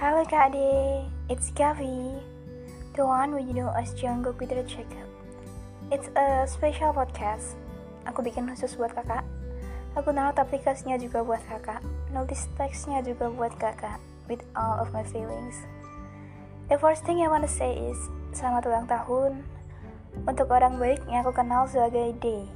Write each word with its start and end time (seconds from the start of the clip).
Halo 0.00 0.24
Kak 0.24 0.56
Ade, 0.56 1.04
it's 1.28 1.52
Gavi, 1.52 2.16
the 2.96 3.04
one 3.04 3.36
we 3.36 3.44
know 3.52 3.68
as 3.76 3.92
Jungkook 3.92 4.40
with 4.40 4.48
the 4.48 4.64
Checkup. 4.64 5.04
It's 5.92 6.08
a 6.16 6.48
special 6.48 6.96
podcast. 6.96 7.60
Aku 8.08 8.24
bikin 8.24 8.48
khusus 8.48 8.80
buat 8.80 8.96
kakak. 8.96 9.20
Aku 10.00 10.08
download 10.08 10.40
aplikasinya 10.40 10.96
juga 10.96 11.20
buat 11.20 11.44
kakak. 11.44 11.84
Nulis 12.16 12.48
teksnya 12.56 13.04
juga 13.04 13.28
buat 13.28 13.52
kakak. 13.60 14.00
With 14.24 14.40
all 14.56 14.80
of 14.80 14.88
my 14.96 15.04
feelings. 15.04 15.68
The 16.72 16.80
first 16.80 17.04
thing 17.04 17.20
I 17.20 17.28
wanna 17.28 17.44
say 17.44 17.76
is 17.76 18.00
selamat 18.32 18.72
ulang 18.72 18.88
tahun 18.88 19.44
untuk 20.24 20.48
orang 20.48 20.80
baik 20.80 21.04
yang 21.12 21.28
aku 21.28 21.36
kenal 21.36 21.68
sebagai 21.68 22.16
D. 22.24 22.48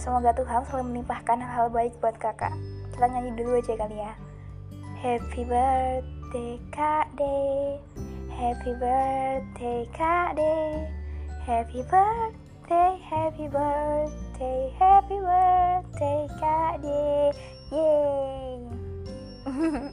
Semoga 0.00 0.32
Tuhan 0.32 0.64
selalu 0.64 0.84
melimpahkan 0.88 1.36
hal-hal 1.36 1.68
baik 1.68 1.92
buat 2.00 2.16
kakak. 2.16 2.56
Kita 2.96 3.12
nyanyi 3.12 3.36
dulu 3.36 3.60
aja 3.60 3.76
kali 3.76 4.00
ya. 4.00 4.16
Happy 5.02 5.42
birthday 5.42 6.62
Kak 6.70 7.10
D. 7.18 7.26
Happy 8.30 8.70
birthday 8.78 9.82
Kak 9.90 10.38
D. 10.38 10.40
Happy 11.42 11.82
birthday, 11.90 13.02
happy 13.02 13.50
birthday, 13.50 14.70
happy 14.78 15.18
birthday 15.18 16.30
Kak 16.38 16.86
D. 16.86 16.86
Yay. 17.74 18.62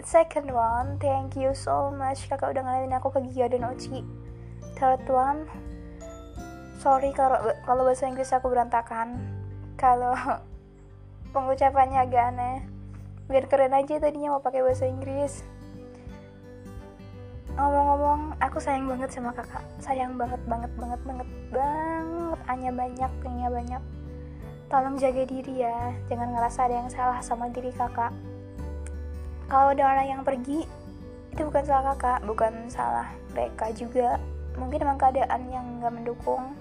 Second 0.00 0.48
one, 0.48 0.96
thank 0.96 1.36
you 1.36 1.52
so 1.52 1.92
much. 1.92 2.24
Kakak 2.24 2.56
udah 2.56 2.64
ngenalin 2.64 2.96
aku 2.96 3.12
ke 3.12 3.20
Gia 3.36 3.52
dan 3.52 3.68
Oci. 3.68 4.00
Third 4.80 5.04
one, 5.12 5.44
sorry 6.80 7.12
kalau 7.12 7.52
kalau 7.68 7.84
bahasa 7.84 8.08
Inggris 8.08 8.32
aku 8.32 8.48
berantakan. 8.48 9.20
Kalau 9.76 10.16
pengucapannya 11.36 12.00
agak 12.00 12.32
aneh 12.32 12.79
biar 13.30 13.46
keren 13.46 13.70
aja 13.70 14.02
tadinya 14.02 14.34
mau 14.34 14.42
pakai 14.42 14.66
bahasa 14.66 14.90
Inggris. 14.90 15.46
Ngomong-ngomong 17.54 18.42
aku 18.42 18.58
sayang 18.58 18.90
banget 18.90 19.14
sama 19.14 19.30
kakak. 19.30 19.62
Sayang 19.78 20.18
banget 20.18 20.42
banget 20.50 20.72
banget 20.74 21.00
banget 21.06 21.28
banget. 21.54 22.38
Hanya 22.50 22.70
banyak 22.74 23.12
hanya 23.22 23.48
banyak. 23.54 23.82
Tolong 24.66 24.98
jaga 24.98 25.22
diri 25.22 25.62
ya. 25.62 25.94
Jangan 26.10 26.34
ngerasa 26.34 26.66
ada 26.66 26.74
yang 26.82 26.90
salah 26.90 27.22
sama 27.22 27.46
diri 27.54 27.70
kakak. 27.70 28.10
Kalau 29.46 29.74
ada 29.78 29.82
orang 29.86 30.06
yang 30.10 30.22
pergi 30.26 30.66
itu 31.30 31.42
bukan 31.46 31.62
salah 31.62 31.94
kakak 31.94 32.26
bukan 32.26 32.66
salah 32.66 33.14
mereka 33.30 33.70
juga. 33.70 34.18
Mungkin 34.58 34.82
emang 34.82 34.98
keadaan 34.98 35.46
yang 35.54 35.66
gak 35.78 35.94
mendukung. 35.94 36.58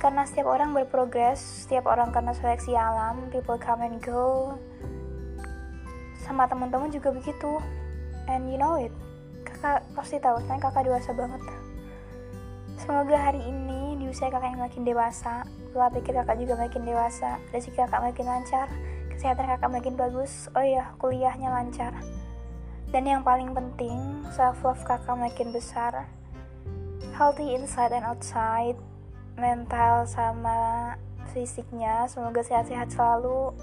Karena 0.00 0.24
setiap 0.24 0.48
orang 0.48 0.72
berprogres 0.72 1.68
setiap 1.68 1.90
orang 1.90 2.08
karena 2.08 2.32
seleksi 2.32 2.72
alam 2.72 3.28
people 3.28 3.60
come 3.60 3.82
and 3.84 3.98
go 4.00 4.56
sama 6.28 6.44
teman-teman 6.44 6.92
juga 6.92 7.08
begitu. 7.10 7.56
And 8.28 8.52
you 8.52 8.60
know 8.60 8.76
it. 8.76 8.92
Kakak 9.48 9.88
pasti 9.96 10.20
tahu 10.20 10.36
kan 10.44 10.60
kakak 10.60 10.84
dewasa 10.84 11.16
banget. 11.16 11.40
Semoga 12.76 13.16
hari 13.16 13.40
ini 13.42 13.96
di 13.96 14.12
usia 14.12 14.28
kakak 14.28 14.52
yang 14.52 14.62
makin 14.62 14.84
dewasa 14.84 15.48
pola 15.72 15.88
pikir 15.88 16.14
kakak 16.14 16.36
juga 16.38 16.54
makin 16.60 16.84
dewasa 16.84 17.40
rezeki 17.50 17.84
kakak 17.84 18.00
makin 18.00 18.26
lancar 18.28 18.68
kesehatan 19.10 19.50
kakak 19.50 19.70
makin 19.72 19.94
bagus 19.98 20.46
oh 20.54 20.62
iya 20.62 20.92
kuliahnya 21.00 21.50
lancar. 21.50 21.90
Dan 22.92 23.08
yang 23.08 23.26
paling 23.26 23.50
penting 23.56 24.22
self 24.30 24.60
love 24.62 24.84
kakak 24.84 25.16
makin 25.16 25.50
besar. 25.50 26.06
Healthy 27.16 27.58
inside 27.58 27.90
and 27.90 28.06
outside 28.06 28.78
mental 29.34 30.06
sama 30.06 30.94
fisiknya 31.34 32.06
semoga 32.06 32.42
sehat-sehat 32.46 32.94
selalu 32.94 33.54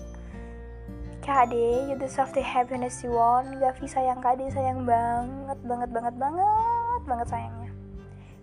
Kak 1.26 1.50
you 1.50 1.98
deserve 1.98 2.30
the 2.38 2.46
happiness 2.46 3.02
you 3.02 3.10
want. 3.10 3.58
Gavi 3.58 3.90
sayang 3.90 4.22
Kak 4.22 4.38
sayang 4.54 4.86
banget 4.86 5.58
banget 5.66 5.90
banget 5.90 6.16
banget 6.22 7.02
banget 7.10 7.28
sayangnya. 7.34 7.70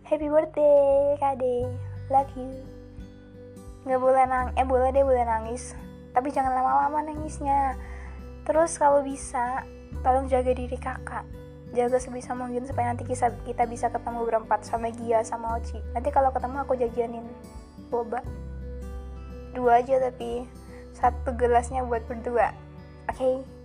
Happy 0.02 0.26
birthday 0.26 1.14
Kak 1.22 1.38
Love 2.10 2.34
you. 2.34 2.50
Gak 3.86 4.02
boleh 4.02 4.26
nang 4.26 4.50
eh 4.58 4.66
boleh 4.66 4.90
deh 4.90 5.06
boleh 5.06 5.22
nangis. 5.22 5.78
Tapi 6.10 6.34
jangan 6.34 6.58
lama-lama 6.58 7.06
nangisnya. 7.06 7.78
Terus 8.42 8.74
kalau 8.82 9.06
bisa 9.06 9.62
Tolong 10.02 10.26
jaga 10.26 10.50
diri 10.50 10.74
kakak. 10.74 11.22
Jaga 11.76 12.02
sebisa 12.02 12.34
mungkin 12.34 12.66
supaya 12.66 12.90
nanti 12.90 13.06
kita, 13.06 13.30
kita 13.46 13.64
bisa 13.70 13.86
ketemu 13.94 14.26
berempat 14.26 14.66
sama 14.66 14.90
Gia 14.90 15.22
sama 15.22 15.62
Oci. 15.62 15.78
Nanti 15.94 16.10
kalau 16.10 16.34
ketemu 16.34 16.56
aku 16.66 16.74
jajanin 16.74 17.26
boba. 17.86 18.18
Dua 19.54 19.78
aja 19.78 20.02
tapi 20.02 20.48
Satu 20.92 21.32
gelasnya 21.38 21.88
buat 21.88 22.04
berdua 22.04 22.52
Okay 23.20 23.61